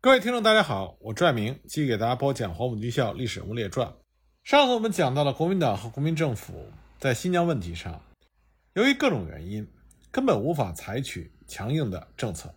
[0.00, 3.88] 各位听众，大家好，我拽明继续给大家播讲《黄埔军校历史人物列传》。
[4.44, 8.00] 上次我们讲到了国民党和国民政府在新疆问题上，
[8.74, 9.66] 由于各种原因，
[10.12, 12.54] 根本无法采取强硬的政策，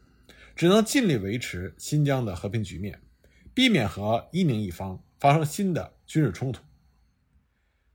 [0.56, 3.02] 只能尽力维持新疆的和平局面，
[3.56, 6.62] 避免和伊宁一方发生新的军事冲突。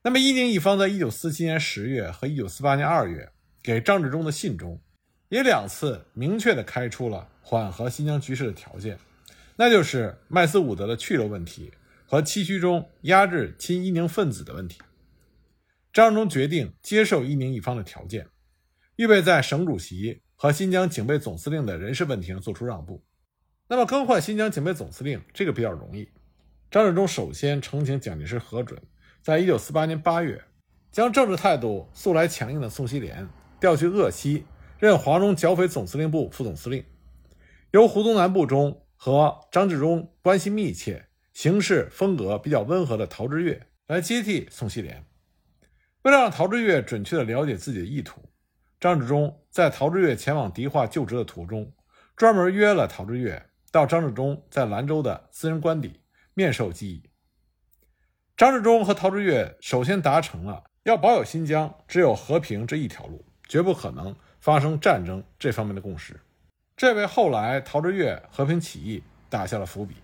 [0.03, 3.31] 那么，伊宁一方在一九四七年十月和一九四八年二月
[3.63, 4.81] 给张治中的信中，
[5.29, 8.99] 也两次明确地开出了缓和新疆局势的条件。
[9.59, 11.73] 那就是麦斯伍德的去留问题
[12.07, 14.79] 和七区中压制亲伊宁分子的问题。
[15.95, 18.27] 张治中决定接受伊宁一方的条件，
[18.97, 23.03] 预备在省主席和新疆警备总司令的人事问题上做出让步。
[23.67, 26.07] 那么更换新疆警备总司令这个比较容易。
[26.71, 28.79] 张治中首先呈请蒋介石核准，
[29.23, 30.45] 在一九四八年八月，
[30.93, 33.27] 将政治态度素来强硬的宋希濂
[33.59, 34.45] 调去鄂西
[34.79, 36.85] 任华中剿匪总司令部副总司令，
[37.71, 38.83] 由胡宗南部中。
[39.07, 45.05] 和张治中关系密切、行事风格比较温和的陶峙岳来接替宋希濂。
[46.03, 48.21] 为了让陶峙岳准确地了解自己的意图，
[48.81, 51.73] 张治中在陶峙岳前往迪化就职的途中，
[52.17, 53.41] 专门约了陶峙岳
[53.71, 56.01] 到张治中在兰州的私人官邸
[56.35, 57.09] 面授机宜。
[58.37, 66.21] 张治中和陶峙岳首先达成了要保有新疆只有和平这一条路，绝不可能发生战争这方面的共识。
[66.77, 69.95] 这为后来陶峙岳和平起义打下了伏笔。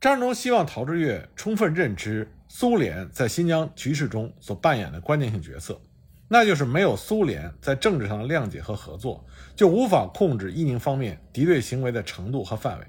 [0.00, 5.80] 张治中希望陶峙岳充分认知苏联在新疆局势中所扮演的关键性角色，
[6.26, 12.86] 那就是没有苏联在政治上的谅解和合作，就无法控制伊宁方面敌对行为的程度和范围。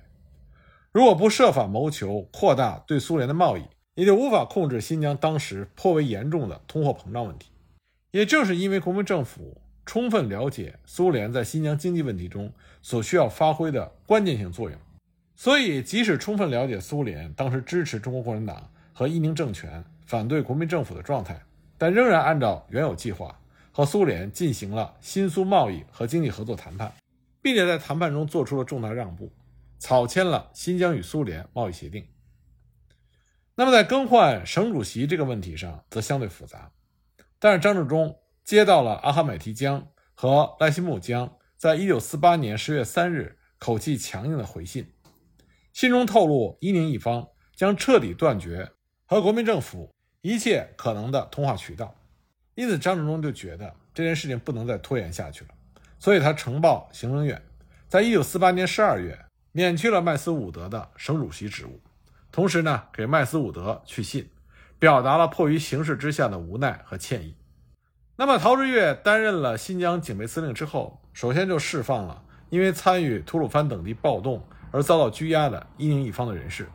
[0.91, 3.61] 如果不设法谋求扩大对苏联的贸易，
[3.93, 7.51] 也就无法控制新疆当时颇为严重的通货膨胀问题。
[8.09, 9.61] 也正是因为国民政府。
[9.85, 14.79] 充分了解苏联在新疆经济问题中所需要发挥的关键性作用，
[15.35, 21.39] 所以即使充分了解苏联当时支持中国共产党和伊宁政权、反对国民政府的状态，
[21.77, 23.39] 但仍然按照原有计划
[23.71, 26.91] 和苏联进行了新苏贸易和经济合作谈判，
[27.41, 29.31] 并且在谈判中做出了重大让步，
[29.77, 32.07] 草签了新疆与苏联贸易协定。
[33.53, 36.71] 那么在更换省主席这个问题上则相对复杂，
[37.37, 38.17] 但是张治中。
[38.45, 44.93] 接到了阿哈买提江和赖希木江在一九四八年十月三日口气强硬的回信，
[45.73, 48.71] 信中透露伊宁一方将彻底断绝
[49.07, 49.91] 和国民政府
[50.21, 51.95] 一切可能的通话渠道，
[52.53, 55.49] 因此张治中就觉得这件事情不能再拖延下去了，
[55.97, 57.41] 所以他呈报行政院，
[57.87, 61.81] 在一九四八年十二月免去了麦斯伍德的省主席职务，
[62.31, 64.29] 同时呢给麦斯伍德去信，
[64.77, 67.35] 表达了迫于形势之下的无奈和歉意。
[68.17, 76.69] 那么，陶峙岳担任了新疆警备司令之后，首先就释放了因为参与吐鲁番等地暴动而遭到拘押的伊宁一方的人士，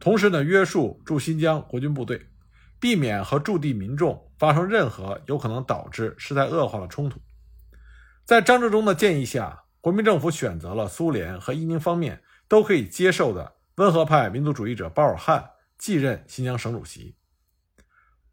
[0.00, 2.26] 同时呢，约束驻新疆国军部队，
[2.80, 7.20] 避免和驻地民众发生任何有可能导致事态恶化的冲突。
[8.24, 17.14] 在张治中的建议下，国民政府选择了苏联和伊宁方面都可以接受的温和派民族主义者包尔汉继任新疆省主席。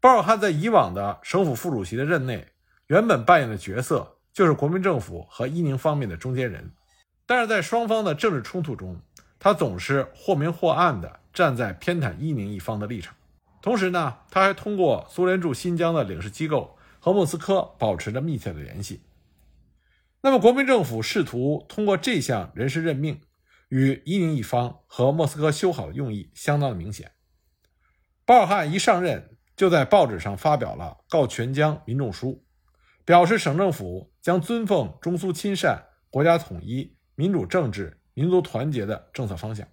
[0.02, 2.48] 鲍尔汉在以往的省府副主席的任内，
[2.88, 6.72] 原本扮演的角色就是国民政府和伊宁方面的中间人，
[7.24, 9.00] 但是在双方的政治冲突中，
[9.38, 13.14] 他总是或明或暗地站在偏袒伊宁一方的立场。
[13.62, 19.02] 同时呢，他还通过苏联驻新疆的领事机构和莫斯科保持着密切的联系。
[20.20, 23.20] 那么，国民政府试图通过这项人事任命，
[23.68, 27.12] 与伊宁一方和莫斯科修好的用意相当的明显。
[28.24, 29.28] 鲍尔汉一上任。
[29.56, 32.42] 就在报纸上发表了告全疆民众书，
[33.04, 39.66] 表示省政府将尊奉中苏亲善、国家统一、民主政治、民族团结的政策方向。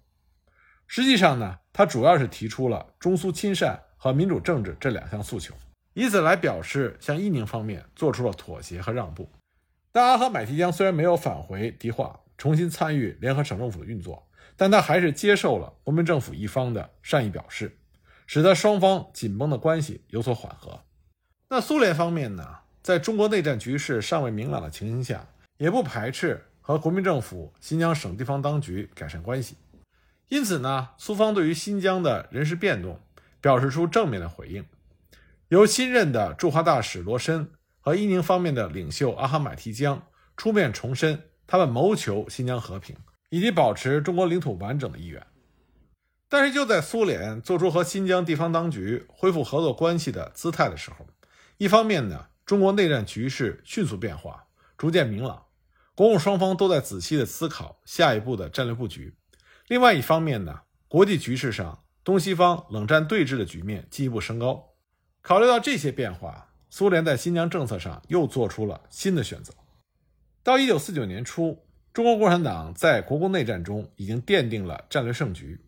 [0.86, 5.54] 实际上呢，他主要是提出了中苏亲善和民主政治这两项诉求，
[5.94, 9.30] 以此来表示向伊宁方面做出了妥协和让步。
[9.92, 17.76] 但阿哈买提江虽然没有返回迪化重新参与联合省政府的运作，但他还是接受了国民政府一方的善意表示。
[18.32, 20.84] 使得双方紧绷的关系有所缓和。
[21.48, 29.56] 那苏联方面呢，在中国内战局势尚未明朗的情形下，也不排斥和国民政府新疆省地方当局改善关系。
[30.28, 33.00] 因此呢，苏方对于新疆的人事变动
[33.40, 34.64] 表示出正面的回应，
[35.48, 37.50] 由新任的驻华大使罗申
[37.80, 40.06] 和伊宁方面的领袖阿哈买提江
[40.36, 42.94] 出面重申他们谋求新疆和平
[43.30, 45.20] 以及保持中国领土完整的意愿。
[46.32, 51.04] 但是就在苏联做出和新疆地方当局恢复合作关系的姿态的时候，
[51.58, 54.46] 一方面呢，中国内战局势迅速变化，
[54.78, 55.46] 逐渐明朗，
[55.96, 59.12] 国共双方都在仔细的思考下一步的战略布局，
[59.66, 64.68] 另外一方面呢，国际局势上东西方冷战对峙的局面进一步升高。
[65.22, 69.52] 考虑到这些变化，苏联在新疆政策上又做出了新的选择。
[70.44, 75.60] 到一九四九年初，中国共产党在国共内战中已经奠定了战略胜局，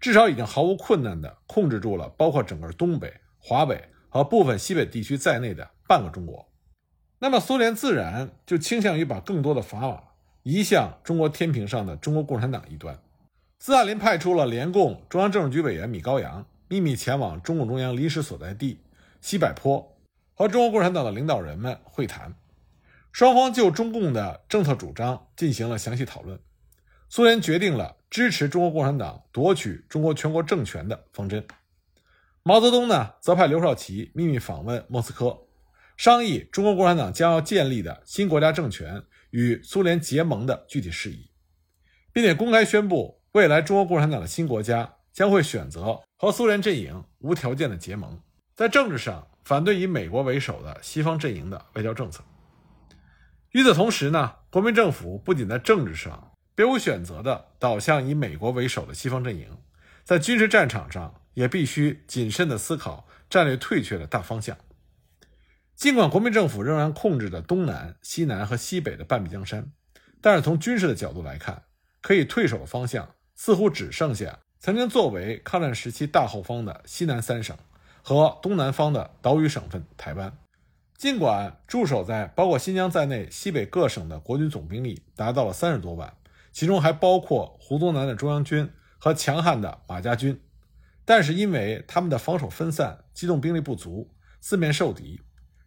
[0.00, 6.48] 至少已经毫无困难地控制住了包括整个东北、华北和部分西北地区在内的半个中国。
[7.18, 10.02] 那么，苏联自然就倾向于把更多的砝码
[10.42, 12.98] 移向中国天平上的中国共产党一端。
[13.58, 18.80] 斯大林派出了联共中央政治局委员米高扬秘密前往中共中央临时所在地
[19.20, 19.96] 西柏坡，
[20.32, 22.34] 和中国共产党的领导人们会谈，
[23.12, 26.40] 双方就中共的政策主张进行了详细讨论。
[27.12, 31.44] 苏联决定了支持中国共产党夺取中国全国政权的方针。
[32.44, 35.36] 毛泽东呢，则派刘少奇秘密访问莫斯科，
[35.96, 41.28] 商议中国共产党将要建立的新国家政权与苏联结盟的具体事宜，
[42.12, 43.20] 并且公开宣布。
[43.32, 48.20] 未来，中国共产党的新国家将会选择和苏联阵营无条件的结盟，
[48.54, 52.22] 在政治上反对以美国为首的西方阵营的外交政策。
[53.50, 59.58] 与此同时呢，国民政府不仅在政治上别无选择地倒向以美国为首的西方阵营，
[60.04, 64.56] 在军事战场上也必须谨慎地思考战略退却的大方向。
[65.74, 69.72] 尽管国民政府仍然控制着东南、西南和西北的半壁江山，
[70.20, 71.62] 但是从军事的角度来看，
[72.02, 73.14] 可以退守的方向。
[73.34, 77.56] 似乎只剩下曾经作为抗战时期大后方的西南三省
[78.02, 80.36] 和东南方的岛屿省份台湾。
[80.98, 86.12] 尽管驻守在包括新疆在内西北各省的国军总兵力达到了三十多万，
[86.52, 90.40] 其中还包括胡宗南的中央军和强悍的马家军，
[91.04, 94.10] 但是因为他们的防守分散、机动兵力不足、
[94.40, 95.20] 四面受敌，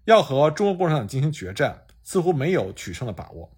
[0.06, 3.56] 要和中国共产党进行决战，似乎没有取胜的把握。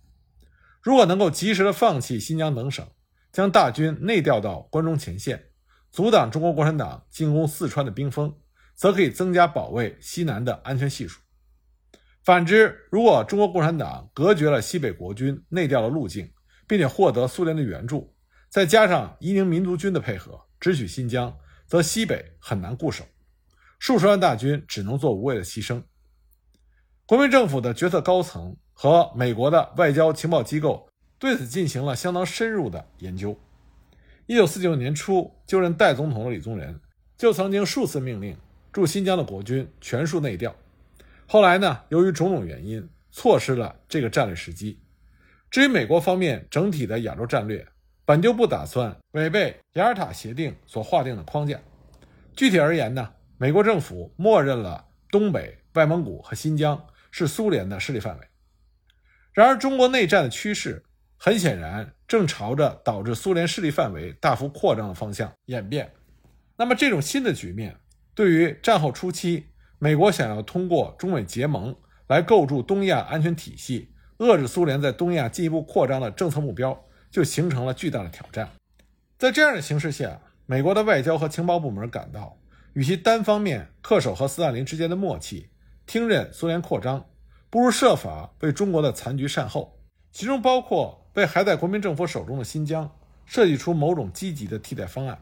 [0.82, 2.86] 如果能够及时的放弃新疆等省，
[3.32, 5.46] 将大军内调到关中前线，
[5.92, 8.34] 阻挡中国共产党进攻四川的兵锋，
[8.76, 11.20] 则可以增加保卫西南的安全系数。
[12.24, 16.32] 反之，如果中国共产党隔绝了西北国军内调的路径，
[16.68, 18.14] 并且获得苏联的援助，
[18.50, 23.06] 再加上伊宁民族军的配合，直取新疆，则西北很难固守，
[23.80, 25.82] 数十万大军只能做无谓的牺牲。
[27.06, 30.90] 国民政府的决策高层和美国的外交情报机构。
[31.18, 33.40] 对此进行了相当深入的研究。
[34.26, 36.78] 一九四九年初就任代总统的李宗仁
[37.18, 38.38] 就曾经数次命令
[38.74, 40.54] 驻新疆的国军全数内调。
[41.26, 44.78] 后来呢，由于种种原因，错失了这个战略时机。
[45.56, 47.66] 至于美国方面整体的亚洲战略，
[48.04, 51.58] 本就不打算违背雅尔塔协定所划定的框架。
[52.36, 58.28] 具体而言呢，美国政府默认了东北、外蒙古和新疆是苏联的势力范围。
[59.32, 60.84] 然而，中国内战的趋势。
[61.18, 65.90] 很显然，正朝着导致苏联势力范围大幅扩张的方向演变。
[66.58, 67.74] 那么，这种新的局面
[68.14, 69.46] 对于战后初期
[69.80, 71.74] 美国想要通过中美结盟
[72.08, 78.50] 来构筑东亚安全体系、遏制苏联在东亚进一步扩张的政策目标，就形成了巨大的挑战。
[79.18, 82.38] 在这样的形势下，美国的外交和情报部门感到，
[82.74, 85.50] 与其单方面恪守和斯大林之间的默契，
[85.86, 87.06] 听任苏联扩张，
[87.50, 89.80] 不如设法为中国的残局善后，
[90.12, 91.02] 其中包括。
[91.16, 92.94] 为还在国民政府手中的新疆
[93.26, 95.18] 设计出某种积极的替代方案。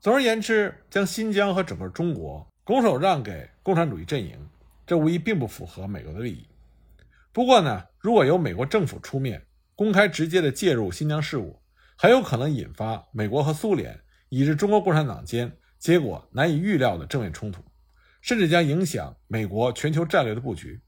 [0.00, 4.34] 总而言之，将新疆和整个中国拱手让给共产主义阵营，
[4.86, 6.46] 这无疑并不符合美国的利益。
[7.34, 9.44] 不过呢，如果由美国政府出面，
[9.74, 11.60] 公开直接的介入新疆事务，
[11.98, 17.64] 很有可能引发美国和苏联以至中国共产党间结果难以预料的正面冲突，
[18.20, 20.80] 甚至将影响美国全球战略的布局。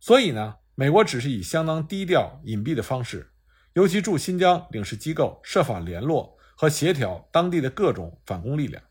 [0.00, 3.30] 所以呢，美国只是以相当低调隐蔽的方式。
[3.74, 8.82] 尤其驻新疆领事机构设法联络和协调当地的各种反攻力量，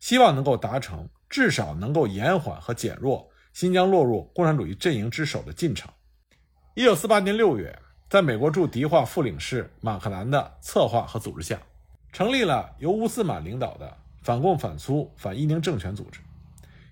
[0.00, 5.88] 希望能够达成至少能够延缓和减弱新疆落入共产主义阵营之手的进程。
[6.78, 7.76] 一九四八年六月，
[8.08, 11.60] 在美国驻迪化副领事马克南的策划和组织下，
[12.12, 16.20] 成立了由乌斯满领导的反共反苏反伊宁政权组织。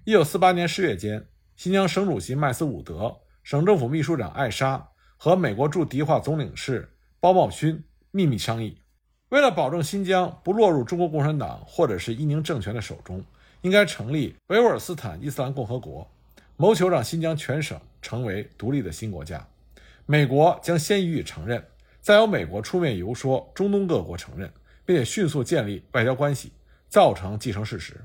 [0.03, 1.25] 一九四八年十月间，
[1.55, 6.93] 新疆省主席麦斯伍德、省政府秘书长艾莎和美国驻迪化总领事。
[7.21, 8.83] 包茂勋秘密商议，
[9.29, 13.25] 为了保证新疆不落入中国共产党或者是伊宁政权的手中，
[13.63, 16.11] 应该成立维吾尔斯坦伊斯兰共和国，
[16.57, 19.47] 谋求让新疆全省成为独立的新国家。
[20.09, 21.67] 美国将先予以承认，
[22.01, 24.53] 再由美国出面游说中东各国承认，
[24.85, 26.53] 并且迅速建立外交关系，
[26.89, 28.01] 造成既成事实。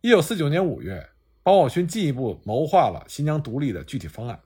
[0.00, 1.06] 一九四九年五月，
[1.42, 4.40] 包茂勋进一步谋划了新疆独立的具体方案。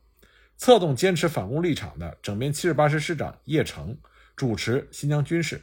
[0.56, 3.96] 策动坚持反攻立场的整编七十八师师长叶成
[4.34, 5.62] 主持新疆军事，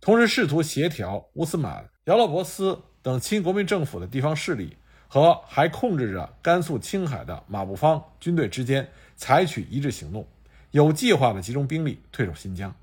[0.00, 4.76] 同时试图协调乌斯满、姚勒伯斯等亲国民政府的地方势力
[5.08, 10.26] 和还控制着甘肃青海的马步芳军队之间采取一致行动，
[10.70, 12.74] 有计划地集中兵力退守新疆。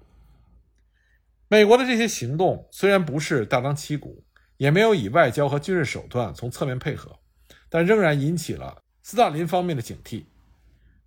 [1.47, 4.23] 美国的这些行动虽然不是大张旗鼓，
[4.57, 7.19] 也没有以外交和军事手段从侧面配合，
[7.69, 10.23] 但仍然引起了斯大林方面的警惕。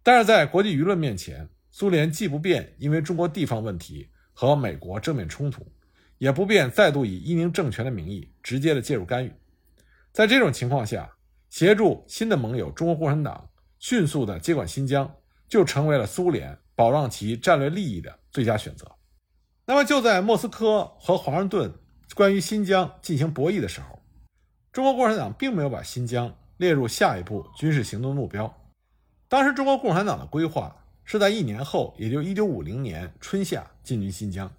[0.03, 5.67] 但是在国际舆论面前，苏联既不便因为中国地方问题和美国正面冲突，
[6.19, 9.33] 也不便再度以伊宁政权的名义直接的介入干预。
[10.17, 11.15] 在这种情况下，
[11.51, 15.15] 协助新的盟友中国共产党迅速的接管新疆，
[15.47, 18.91] 就成为了苏联保障其战略利益的最佳选择。
[19.67, 21.71] 那么就在莫斯科和华盛顿
[22.15, 24.01] 关于新疆进行博弈的时候，
[24.73, 28.71] 中国共产党并没有把新疆列入下一步军事行动目标。
[29.29, 34.51] 当时中国共产党的规划是在一年后，也就1950年春夏进军新疆。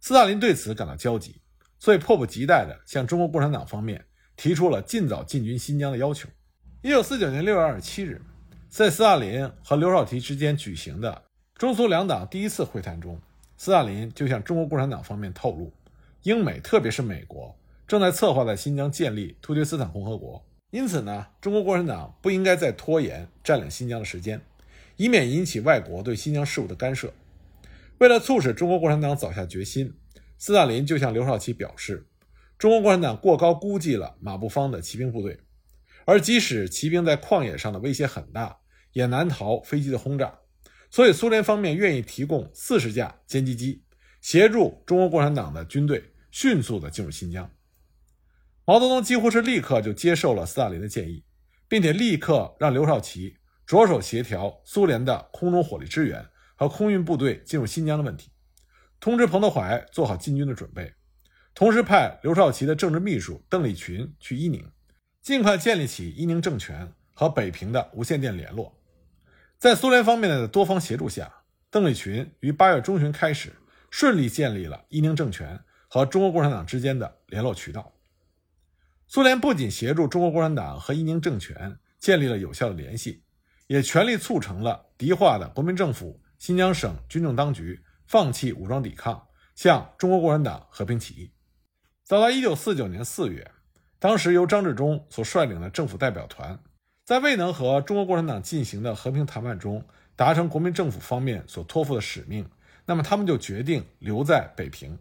[0.00, 1.40] 斯大林对此感到焦急，
[1.78, 4.04] 所以迫不及待地向中国共产党方面
[4.36, 6.28] 提出了尽早进军新疆的要求。
[6.82, 8.22] 1949年6月27日，
[8.68, 11.22] 在斯大林和刘少奇之间举行的
[11.56, 13.18] 中苏两党第一次会谈中。
[13.56, 15.72] 斯大林就向中国共产党方面透露，
[16.24, 24.40] 英美特别是美国正在策划在新疆建立突厥斯坦共和国，因此呢，中国共产党不应该再拖延占领新疆的时间，
[24.96, 27.14] 以免引起外国对新疆事务的干涉。
[27.98, 29.94] 为了促使中国共产党早下决心，
[30.36, 32.04] 斯大林就向刘少奇表示，
[32.64, 35.38] 中国共产党过高估计了马步芳的骑兵部队，
[36.06, 38.56] 而即使骑兵在旷野上的威胁很大，
[38.92, 40.34] 也难逃飞机的轰炸。
[40.90, 43.84] 所以，苏联方面愿意提供四十架歼击机，
[44.22, 47.50] 协助中国共产党的军队迅速地进入新疆。
[48.64, 51.22] 毛泽东几乎是立刻就接受了斯大林的建议，
[51.68, 58.30] 并且立刻让刘少奇着手协调苏联的空中火力支援和空运部队进入新疆的问题，
[58.98, 60.90] 通知彭德怀做好进军的准备，
[61.54, 64.68] 同时派刘少奇的政治秘书邓丽群去伊宁，
[65.22, 68.76] 尽快建立起伊宁政权和北平的无线电联络。
[69.56, 71.32] 在苏联方面的多方协助下，
[71.70, 73.52] 邓丽群于八月中旬开始
[73.88, 77.92] 顺利建立了伊宁政权和中国共产党之间的联络渠道。
[79.06, 83.22] 苏联不仅协助中国共产党和伊宁政权建立了有效的联系，
[83.68, 91.30] 也全力促成了敌化的国民政府新疆省军政当局放弃武装抵抗，向中国共产党和平起义。
[92.06, 93.50] 早在1949年4月，
[93.98, 96.58] 当时由张治中所率领的政府代表团。
[97.06, 99.82] 在未能和中国共产党进行的和平谈判中
[100.14, 102.46] 达成国民政府方面所托付的使命，
[102.84, 104.98] 那么他们就决定留在北平。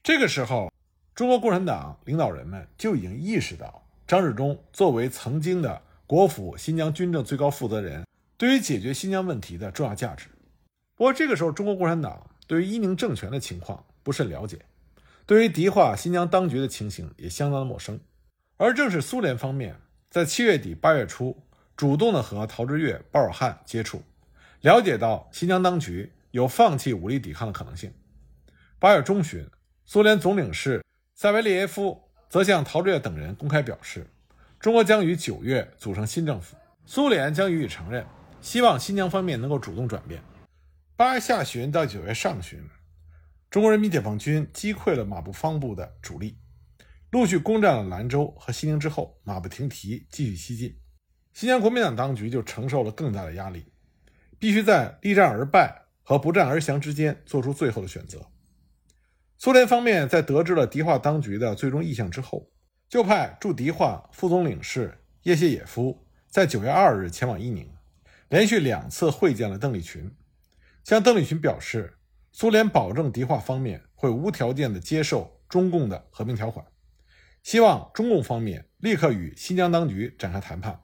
[0.00, 0.70] 这个时候，
[1.12, 10.28] 中国共产党领导人们就已经意识到张治中作为曾经的国府新疆军政最高负责人，对于解决新疆问题的重要价值。
[10.94, 14.60] 不过，这个时候中国共产党对于伊宁政权的情况不甚了解，
[15.28, 18.00] 对于敌化新疆当局的情形也相当的陌生，
[18.56, 19.76] 而正是苏联方面。
[20.08, 21.36] 在七月底八月初，
[21.76, 24.02] 主动的和陶峙岳、鲍尔汉接触，
[24.62, 27.92] 了解到新疆当局有放弃武力抵抗的可能性。
[28.78, 29.46] 八月中旬，
[29.84, 30.82] 苏联总领事
[31.14, 34.06] 塞维利耶夫则向陶峙岳等人公开表示，
[34.58, 36.56] 中国将于九月组成新政府，
[36.86, 38.02] 苏联将予以承认，
[38.40, 40.22] 希望新疆方面能够主动转变。
[40.96, 42.66] 八月下旬到九月上旬，
[43.50, 46.36] 中国人民解放军击溃了马步芳部的主力。
[47.10, 50.78] 陆续攻占了兰州和西宁之后，马不停蹄继续西进，
[51.32, 53.72] 新疆国民党当局就承受了更大的压力，
[54.38, 58.26] 必须在力战而败和不战而降之间做出最后的选择。
[59.38, 62.50] 苏联方面在得知了敌化当局的最终意向之后，
[62.86, 67.72] 就派驻迪化副总领事叶谢野夫在九月二日前往伊宁，
[68.28, 70.14] 连续两次会见了邓丽群，
[70.84, 71.97] 向邓丽群表示，
[72.30, 76.64] 苏联保证迪化方面会无条件的接受中共的和平条款。
[77.42, 80.82] 希望中共方面立刻与新疆当局展开谈判。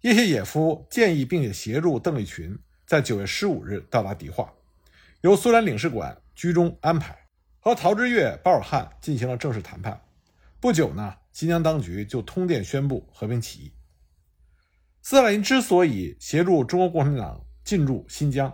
[0.00, 4.52] 叶谢野夫建议并且协助邓丽群在九月十五日到达迪化，
[5.20, 7.16] 由苏联领事馆居中安排，
[7.60, 10.02] 和陶峙岳、鲍尔汉进行了正式谈判。
[10.58, 13.72] 不久呢，新疆当局就通电宣布和平起义。
[15.02, 18.52] 斯大林之所以协助中国共产党进驻新疆，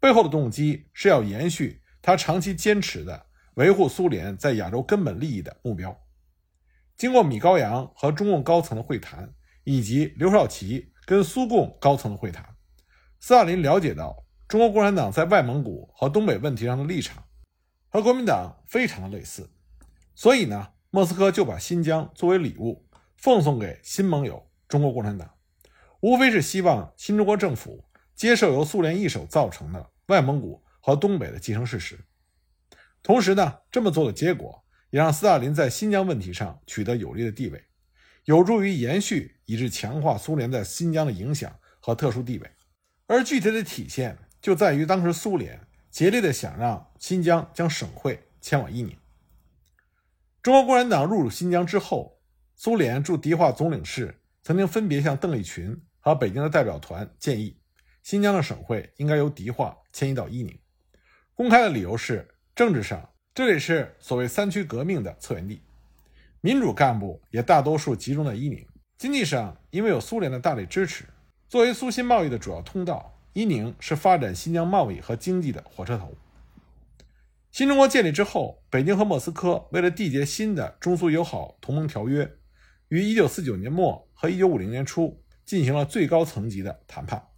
[0.00, 5.94] 背后的动机是要延续他长期坚持的维护苏联在亚洲根本利益的目标。
[6.96, 9.32] 经过米高扬和中共高层的会谈，
[9.64, 12.44] 以及刘少奇跟苏共高层的会谈，
[13.20, 17.22] 斯大林了解到中国共产党在外蒙古和东北问题上的立场
[17.88, 19.50] 和国民党非常的类似，
[20.14, 25.30] 所以呢，莫斯科就把新疆作为礼物奉送给新盟友中国共产党，
[26.00, 27.84] 无非是希望新中国政府
[28.20, 31.98] 接受由苏联一手造成的外蒙古和东北的既成事实。
[33.02, 37.64] 同时呢，这么做的结果也让斯大林在新疆问题上取得有利的地位，
[38.26, 41.50] 有助于延续以致强化苏联在新疆的影响
[41.80, 42.50] 和特殊地位。
[43.06, 45.58] 而具体的体现就在于当时苏联
[45.90, 48.94] 竭力的想让新疆将省会迁往伊宁。
[50.42, 52.20] 中国共产党入主新疆之后，
[52.54, 57.56] 苏联驻迪化总领事曾经分别向邓丽群和北京的代表团建议，
[58.02, 60.58] 新疆的省会应该由迪化迁移到伊宁。
[61.34, 65.62] 公开的理由是，政治上这里是所谓三区革命的策源地，
[66.40, 68.66] 民主干部也大多数集中在伊宁。
[68.98, 71.04] 经济上，因为有苏联的大力支持，
[71.48, 76.14] 作为苏新贸易的主要通道，伊宁是发展新疆贸易和经济的火车头。
[77.50, 82.30] 新中国建立之后，北京和莫斯科为了缔结新的中苏友好同盟条约，
[82.88, 87.29] 于1949年末和1950年初进行了最高层级的谈判。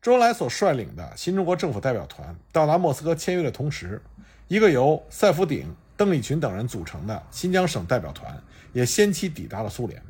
[0.00, 4.00] 周恩来所率领的新中国政府代表团到达莫斯科签约的同时，
[4.46, 8.40] 一个由赛福鼎、邓丽群等人组成的新疆省代表团
[8.72, 10.00] 也先期抵达了苏联，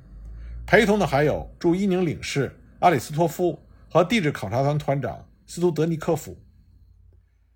[0.67, 6.39] 陪同的还有驻伊宁领事阿里斯托夫和地质考察团团长斯图德尼科夫。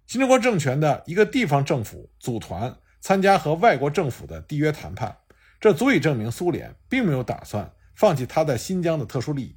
[0.06, 5.14] 新中国政权的一个地方政府组团参加和外国政府的缔约谈判，
[5.60, 9.56] 这足以证明苏联并没有打算放弃他在新疆的特殊利益，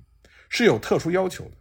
[0.50, 1.52] 是有特殊要求的。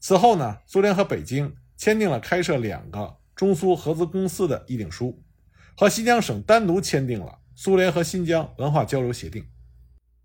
[0.00, 5.22] 此后呢，苏联和北京签订了开设两个中苏合资公司的议定书，
[5.76, 9.44] 和新疆省单独签订了苏联和新疆文化交流协定。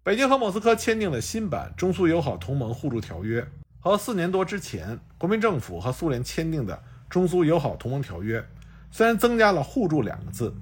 [0.04, 3.48] 北京和莫斯科签订了新版中苏友好同盟互助条约，
[3.80, 6.84] 和四年多之前国民政府和苏联签订的。
[7.10, 8.42] 中苏友好同盟条约
[8.90, 10.56] 虽然增加了“互助”两个字，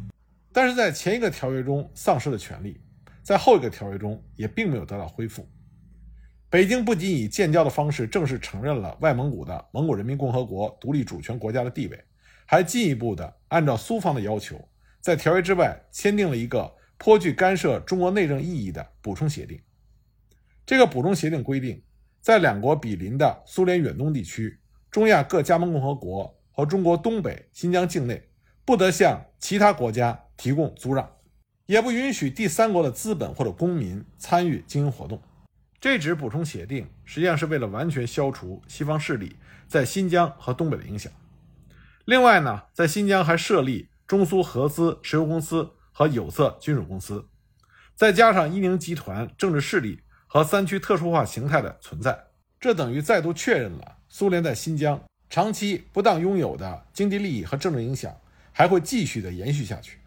[0.52, 2.82] 但是在前一个条约中丧失了权利，
[3.22, 5.48] 在后一个条约中也并没有得到恢复。
[6.50, 12.04] 北京不仅以建交的方式正式承认了外蒙古的蒙古人民共和国独立主权国家的地位，
[12.46, 14.60] 还进一步的按照苏方的要求，
[15.00, 19.60] 在条约之外签订了一个颇具干涉中国内政意义的补充协定。
[20.66, 21.82] 这个补充协定规定，
[22.20, 24.60] 在两国比邻的苏联远东地区、
[24.90, 26.36] 中亚各加盟共和国。
[26.52, 28.22] 和中国东北、新疆境内
[28.66, 31.10] 不得向其他国家提供租让，
[31.68, 35.22] 也不允许第三国的资本或者公民参与经营活动。
[35.82, 39.36] 这纸补充协定实际上是为了完全消除西方势力
[39.68, 41.12] 在新疆和东北的影响。
[42.06, 47.26] 另外呢，在新疆还设立中苏合资石油公司和有色金属公司，
[47.96, 52.26] 再加上伊宁集团政治势力和三区特殊化形态的存在，
[52.60, 55.00] 这等于再度确认了苏联在新疆。
[55.30, 58.12] 长期不当拥有的经济利益和政治影响
[58.52, 60.00] 还会继续的延续下去，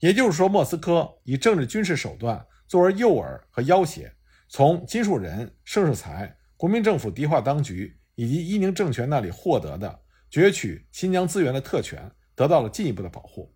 [0.00, 4.12] 也就是说，莫斯科以政治军事手段作为诱饵和要挟，
[4.48, 13.52] 从金树人、盛世才、国民政府迪化当局以及伊宁政权那里获得的攫取新疆资源的特权得到了进一步的保护。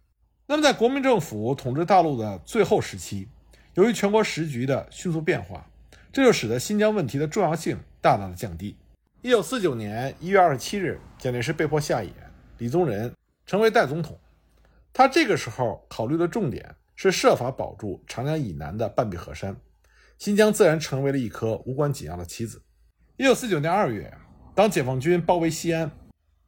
[0.46, 3.29] 那么，在国民政府统治大陆的最后时期，
[3.74, 5.68] 由于全国时局的迅速变化，
[6.11, 8.77] 这就使得新疆问题的重要性大大的降低。
[9.20, 12.11] 一九四九年一月二十七日，蒋介石被迫下野，
[12.57, 13.12] 李宗仁
[13.44, 14.18] 成为代总统。
[14.92, 19.55] 他这个时候考虑的重点是设法保住长江以南的半壁河山，
[20.18, 22.61] 新疆自然成为了一颗无关紧要的棋子。
[23.16, 24.12] 一九四九年二月，
[24.52, 25.88] 当解放军包围西安，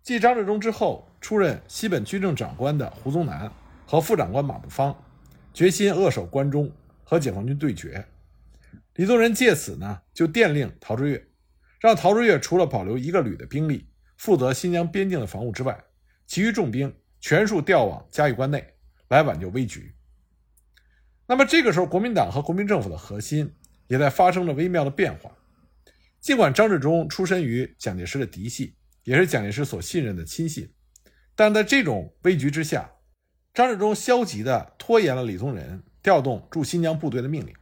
[0.03, 3.51] 继张治中之后出任西本军政长官的胡宗南
[3.87, 5.05] 和副长官马步芳
[5.55, 6.71] 决心扼守关中，
[7.05, 8.05] 和解放军对决。
[8.97, 11.29] 李宗仁借此呢，就电令陶峙岳。
[11.79, 15.83] 让陶峙岳除了保留一个旅的兵力负责新疆边境的防务之外，
[16.27, 18.75] 其余重兵全数调往嘉峪关内
[19.09, 19.95] 来挽救危局。
[21.27, 23.55] 那么这个时候，国民党和国民政府的核心
[23.91, 25.37] 也在发生着微妙的变化。
[26.21, 30.73] 尽管张治中出身于蒋介石的嫡系，也是蒋介石所信任的亲信，
[31.35, 32.89] 但在这种危局之下，
[33.53, 37.53] 张治中消极地拖延了李宗仁调动驻新疆部队的命令。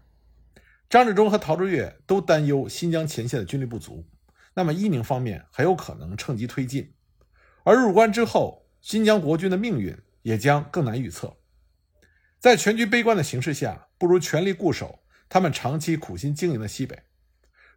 [0.90, 4.06] 张治中和陶峙岳都担忧新疆前线的军力不足，
[4.52, 6.92] 那么伊宁方面很有可能趁机推进，
[7.64, 11.34] 而入关之后，新疆国军的命运也将更难预测。
[12.38, 16.98] 在全局悲观的形势下，不如全力固守他们长期苦心经营的西北。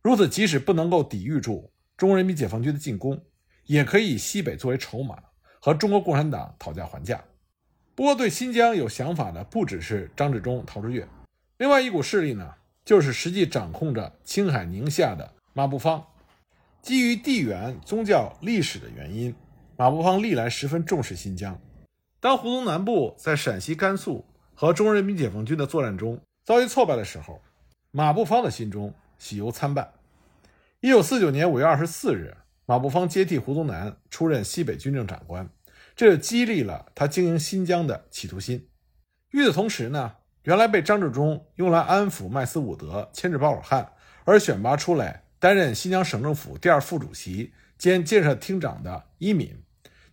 [0.02, 3.24] 如此，即使不能够抵御住中国人民解放军的进攻，
[3.66, 5.18] 也可以以西北作为筹码，
[5.60, 7.24] 和中国共产党讨价还价。
[7.94, 11.08] 不过，对新疆有想法的不只是张治中、陶峙岳，
[11.58, 12.54] 另外一股势力呢？
[12.84, 16.04] 就是实际掌控着青海、宁夏的马步芳。
[16.82, 19.36] 基于地缘、宗教、历史的原因，
[19.78, 21.62] 马步芳历来十分重视新疆。
[22.20, 26.20] 当胡宗南部在陕西、甘肃和中国人民解放军的作战中
[26.52, 27.42] 遭遇挫败的时候，
[27.92, 29.94] 马步芳的心中喜忧参半。
[30.82, 32.36] 一九四九年五月二十四日，
[32.66, 35.50] 马步芳接替胡宗南出任西北军政长官，
[35.96, 38.68] 这激励了他经营新疆的企图心。
[39.30, 43.94] 与此同时呢，原来被张治中用来安抚麦斯伍德、牵制包尔汉
[44.26, 49.64] 而选拔出来担任新疆省政府第二副主席兼建设厅长的伊敏，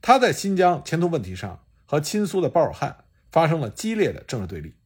[0.01, 2.97] 他在新疆前途问题上和亲苏的鲍尔汉
[3.33, 4.77] 发生了激烈的政治对立。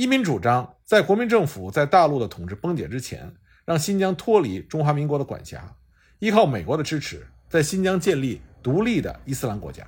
[0.00, 3.30] 伊敏主张在国民政府在大陆的统治崩解之前，
[3.66, 5.76] 让新疆脱离中华民国的管辖，
[6.20, 9.86] 依靠美国的支持，在新疆建立独立的伊斯兰国家。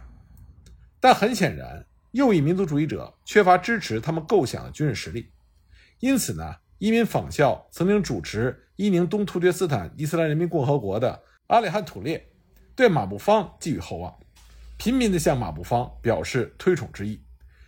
[1.01, 5.31] 但很显然，右翼民族主义者缺乏支持他们构想的军事实力，
[6.01, 12.23] 因此呢，伊民仿效曾经主持伊宁东突厥斯坦伊斯兰人民共和国的阿里汗土列，
[12.77, 14.15] 对马步芳寄予厚望，
[14.77, 17.19] 频频地向马步芳表示推崇之意，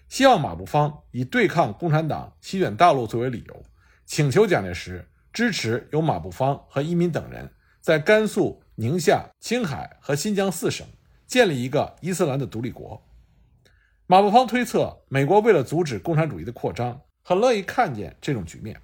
[0.08, 3.62] 希望马步芳以对抗共产党席卷大陆作为理由，
[4.06, 10.86] 请求蒋介石支持由马步芳和伊敏等人在甘肃、宁夏、青海和新疆四省
[11.26, 13.02] 建立一个伊斯兰的独立国。
[14.06, 18.78] 马步芳推测，美国为了阻止共产主义的扩张，很乐意看见这种局面，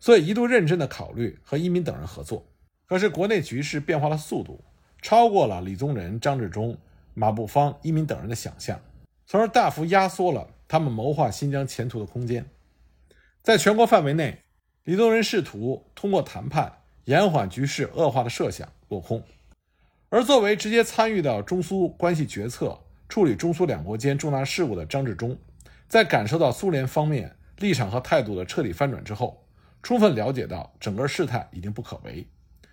[0.00, 2.44] 所以一度认真地考虑和伊敏等人合作。
[2.86, 4.62] 可是国内局势变化的速度
[5.00, 6.76] 超过了李宗仁、张治中、
[7.14, 8.78] 马步芳、伊敏等人的想象，
[9.26, 12.46] 从而大幅压缩了他们谋划新疆前途的空间。
[13.42, 14.42] 在全国范围内，
[14.84, 19.22] 李宗仁试图通过谈判延缓局势恶化的设想落空，
[20.08, 22.80] 而作为直接参与到中苏关系决策。
[23.08, 25.38] 处理中苏两国间重大事务的张治中，
[25.86, 29.46] 在感受到苏联方面立场和态度的彻底翻转之后，
[29.80, 32.26] 充分了解到整个事态已经不可为，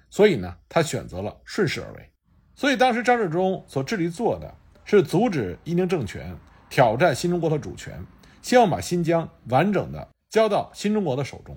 [0.09, 2.09] 所以呢，他选择了顺势而为。
[2.55, 4.51] 所以当时张治中所致力做的
[4.85, 6.35] 是阻止伊宁政权
[6.73, 8.03] 挑战新中国的主权，
[8.41, 11.55] 希望把新疆完整的交到新中国的手中。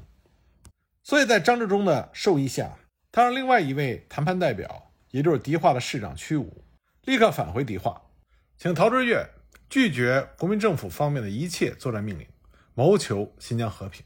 [1.02, 2.76] 所以在张治中的授意下，
[3.11, 6.62] 他让另外一位谈判代表，也就是迪化的市长屈武，
[7.07, 8.02] 立刻返回迪化。
[8.59, 9.26] 请陶峙岳
[9.70, 12.26] 拒绝国民政府方面的一切作战命令，
[12.74, 14.05] 谋求新疆和平。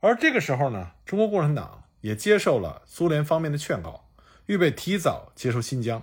[0.00, 4.08] 而这个时候呢，中国共产党也接受了苏联方面的劝告，
[4.46, 6.02] 预备提早接收新疆。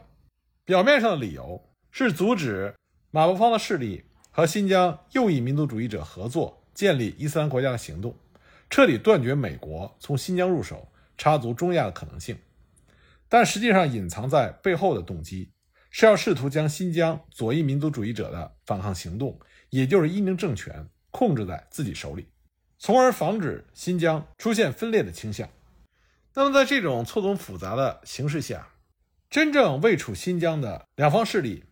[0.64, 2.76] 表面上的理由是阻止
[3.10, 4.06] 马步芳的势力
[4.36, 8.14] 和新疆右翼民族主义者合作建立伊斯兰国家的行动，
[8.70, 12.36] 彻底断绝美国从新疆入手插足中亚的可能性。
[13.30, 15.50] 但实际上隐藏在背后的动机。
[15.96, 22.26] 是要试图将新疆左翼民族主义者的反抗行动，也就是伊宁政权控制在自己手里，
[22.80, 25.48] 从而防止新疆出现分裂的倾向。
[26.34, 28.70] 那么，在这种错综复杂的形势下，
[29.30, 31.64] 真正位处新疆的两方势力，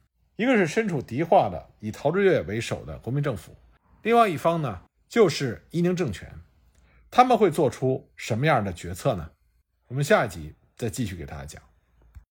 [0.41, 3.55] 一个是身处敌化的以陶峙岳为首的国民政府，
[4.01, 6.33] 另外一方呢就是伊宁政权，
[7.11, 9.29] 他们会做出什么样的决策呢？
[9.85, 11.61] 我们下一集再继续给大家讲。